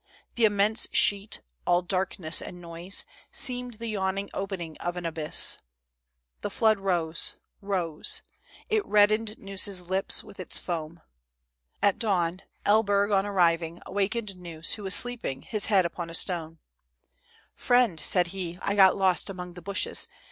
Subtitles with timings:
[0.33, 5.59] The immense sheet, all darkness and noise, seemed the yawning opening of an abyss.
[6.41, 8.23] The flood rose, rose;
[8.67, 11.01] it reddened Gneuss' lips with its foam.
[11.83, 16.57] At dawn, Elberg on arriving awakened Gneuss, who was sleeping, his head upon a stone.
[17.57, 18.11] THE soldiers' DREAMS.
[18.11, 20.07] 283" Friend," said he," I got lost among the bushes.